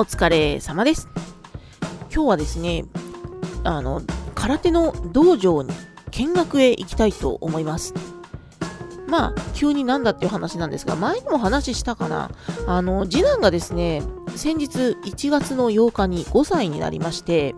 [0.00, 1.08] お疲れ様です。
[2.14, 2.84] 今日はですね、
[3.64, 4.00] あの、
[4.36, 5.70] 空手の道場に
[6.12, 7.94] 見学へ行きたいと思います。
[9.08, 12.30] まあ、急になんだっていう話なんですが、前にも話したかな。
[12.68, 14.04] あの、次男がですね、
[14.36, 17.56] 先日1月の8日に5歳になりまして、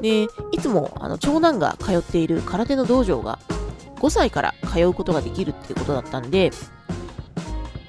[0.00, 3.38] で、いつもあの長男が通っている空手の道場が
[3.96, 6.52] 5歳から通うことができるっていうことだったんで、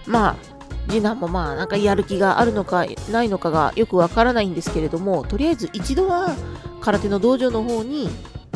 [0.05, 0.58] まあ、
[0.89, 6.35] 次男もまあなんかやる気があるのかないのかがよくわからないんですけれども、とりあえず一度は
[6.81, 8.09] 空手の道場の方に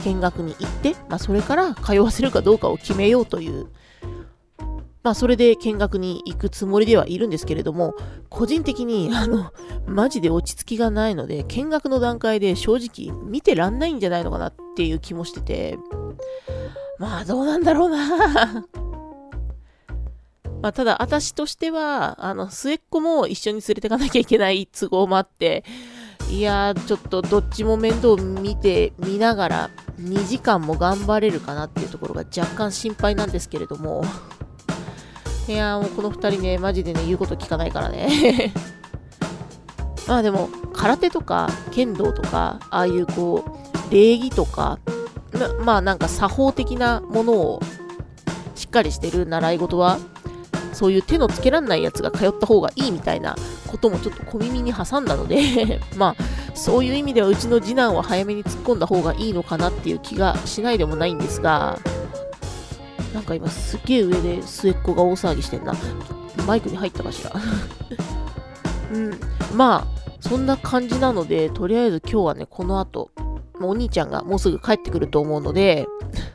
[0.04, 3.68] 見学に行って、まあそれから通わせるかどうかを決めようという、
[5.04, 7.94] まあそれで見学に行くつもりではいるんですけれども、
[8.30, 9.52] 個人的にあの、
[9.86, 15.78] マジで落ち着きがないので、見学の段階で正直見てらんないんじゃないのかなっていう気もしてて、
[17.00, 18.66] まあどうなんだろうな。
[20.64, 25.66] まあ、ただ、私としては、あの、末っ子も一緒に連れてかなきゃいけない都合もあって、
[26.30, 29.70] いやー、ちょっとどっちも面倒見て、見ながら、
[30.00, 34.06] 2時間も頑張れるかなっていうところが若干心配なんですけれども、
[35.50, 38.54] いやー、もうこの2人ね、マジでね、言うこと聞かないからね。
[40.08, 43.44] まあでも、空手とか、剣道とか、ああいうこ
[43.90, 44.80] う、礼儀とか、
[45.60, 47.60] まあなんか作法的なものを
[48.56, 50.00] しっかりしてる習い事は、
[50.74, 53.36] そういう手のつけらんないやつが通った方がいいみたいな
[53.68, 61.80] こともちょっと小耳に挟んだので まあ、そういう意味ではうちの次男は早めに突っ込んだ方がいいのかなっていう気がしないでもないんですが、
[63.14, 65.74] なんか今すっげえ上で末っ子が大騒ぎしてんな。
[66.48, 67.32] マイクに入ったかしら。
[68.92, 69.20] うん。
[69.56, 73.12] まあ、そんな感じなので、とりあえず今日はね、この後、
[73.62, 75.88] お兄ちゃんがもうすぐ帰ってくると思うので、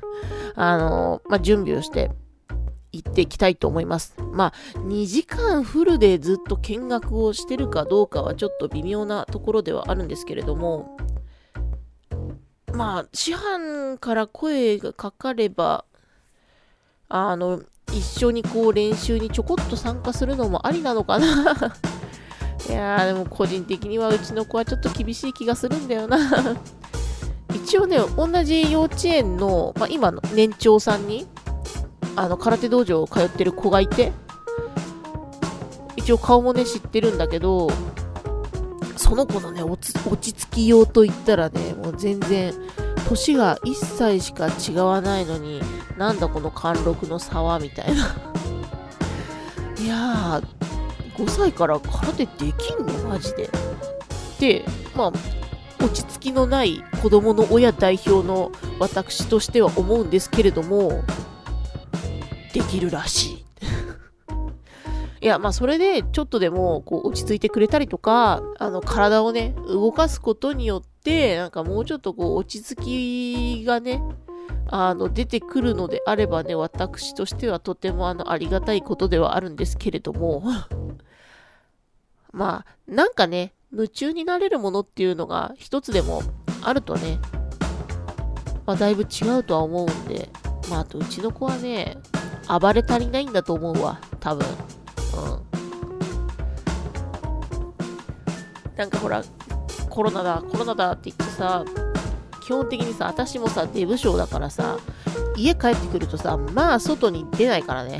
[0.54, 2.10] あのまあ、準備をして、
[3.02, 4.14] 行っていきたいと思います。
[4.32, 10.96] まあ、2時間フルでずっと見学をしてるかどうかはちょっと微妙なところではあるんですけれども、
[12.72, 15.84] まあ、師範から声がかかれば、
[17.08, 17.62] あの、
[17.92, 21.72] 一緒にこう練習にちょこっと参加するのもありなのかな。
[22.68, 26.18] いや、でも個人的にはうちの子はちょっと厳しい気がするんだよな。
[27.54, 31.26] 一応ね、同じ幼稚園の、まあ、今の年長さんに、
[32.18, 34.12] あの、空手道場通ってる子がいて、
[35.94, 37.70] 一応顔もね、知ってるんだけど、
[38.96, 39.80] その子のね、落
[40.18, 42.52] ち着きようと言ったらね、もう全然、
[43.08, 45.62] 年が1歳しか違わないのに、
[45.96, 48.16] なんだこの貫禄の差は、みたいな。
[49.80, 53.08] いやー、5歳から空手できんの？
[53.08, 53.48] マジで。
[54.40, 54.64] で、
[54.96, 55.12] まあ、
[55.84, 61.04] 落ち着きのない子供の親代表の私としては思うんですけれども、
[62.52, 63.44] できるらしい。
[65.20, 74.02] いや、まあ、それで、ちょっとでも、こう、落ち着いてくれたりとか、あの、体をね、動かすことによって、なんかもうちょっとこう、落ち着きがね、
[74.70, 80.42] あの、出てくるのであればね、私としてはとても、あの、ありがたいことではあるんですけれども、
[82.32, 86.22] まあ、なんかね、夢中になれるものっていうのが一つでも
[86.62, 87.18] あるとね、
[88.66, 90.28] まあ、だいぶ違うとは思うんで、
[90.70, 91.98] まあ、あとうちの子はね、
[92.48, 94.46] 暴れ足りないんだと思うわ、多分。
[94.46, 94.50] う
[95.20, 95.48] ん。
[98.76, 99.22] なんかほら、
[99.90, 101.64] コロナだ、コロナだって言ってさ、
[102.42, 104.78] 基本的にさ、私もさ、デブ症だからさ、
[105.36, 107.98] 家帰ってくるとさ、まあ外に出ないからね。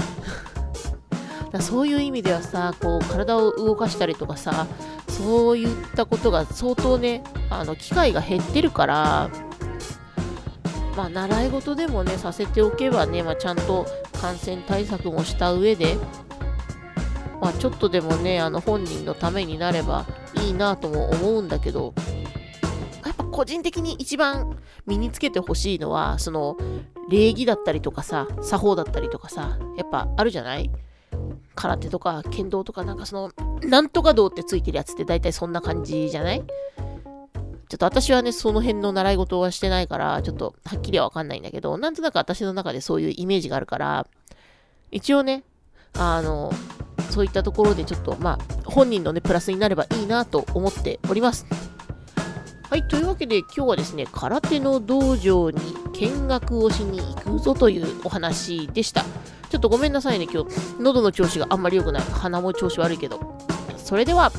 [1.52, 4.66] だそういう意味ではさ、こう、体を動かしたりとかさ、
[5.08, 9.30] そういったことが相当ね、あの、機会が減ってるから、
[10.96, 13.86] まあ、習い事でもね、させておけばね、まあ、ちゃんと
[14.20, 15.96] 感染対策もした上で、
[17.40, 21.94] まあ、ちょっとでもね、あの、本人のためになればいいなとも思うんだけど、
[23.04, 26.56] やっぱ個人的に一番身につけてほしいのは、その、
[27.08, 30.70] 礼儀だったりとかさ、作法だったりとかさ、やっぱあるじゃない？
[31.54, 36.42] 空手とか剣道とかなんかその、なんとか道ってついてるやつって大体そんな感じじゃない？
[37.68, 44.06] ちょっと私はね、その辺の習い事はしてないから、ちょっとはっきりはわかんないんだけど、なんとなく私の中でそういうイメージがあるから、
[44.90, 45.44] 一応ね、
[45.94, 46.50] あの、
[47.10, 51.46] そういったところでちょっと、まあ、本人のね、プラスになればいいなと思っております。
[52.70, 55.58] はい、というわけで今日はですね、空手の道場に
[55.94, 59.04] 見学をしに行くぞというお話でした。
[59.50, 60.50] ちょっとごめんなさいね、今日、
[60.80, 62.02] 喉の調子があんまり良くない。
[62.02, 63.38] 鼻も調子悪いけど。
[63.76, 64.30] それでは、